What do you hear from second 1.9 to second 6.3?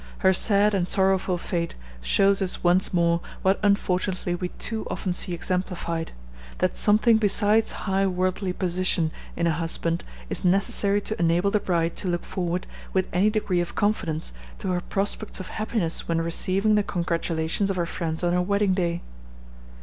shows us once more what unfortunately we too often see exemplified,